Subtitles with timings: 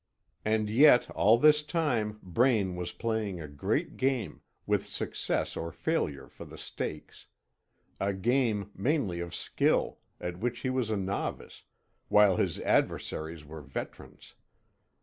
[0.43, 6.27] And yet all this time Braine was playing a great game, with success or failure
[6.27, 7.27] for the stakes;
[7.99, 11.65] a game mainly of skill, at which he was a novice,
[12.07, 14.33] while his adversaries were veterans.